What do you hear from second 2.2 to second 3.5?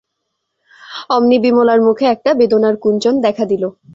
বেদনার কুঞ্চন দেখা